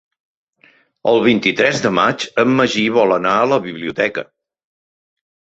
El 1.11 1.19
vint-i-tres 1.25 1.83
de 1.83 1.91
maig 1.99 2.25
en 2.45 2.55
Magí 2.63 2.87
vol 2.97 3.15
anar 3.19 3.37
a 3.43 3.47
la 3.53 3.63
biblioteca. 3.67 4.25